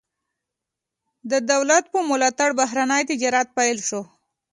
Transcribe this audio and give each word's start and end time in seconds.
د 1.31 1.33
دولت 1.51 1.83
په 1.93 1.99
ملاتړ 2.09 2.49
بهرنی 2.59 3.01
تجارت 3.09 3.47
پیل 3.57 3.77
شو. 3.87 4.01